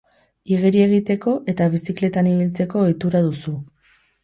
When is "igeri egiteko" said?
0.53-1.33